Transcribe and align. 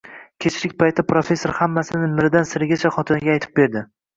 Kechlik 0.45 0.71
paytida 0.79 1.05
professor 1.11 1.53
hammasini 1.59 2.09
miridan-sirigacha 2.17 2.95
xotiniga 2.99 3.37
aytib 3.39 3.57
berdi 3.63 3.87